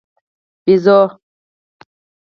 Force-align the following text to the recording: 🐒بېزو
🐒بېزو 0.63 0.97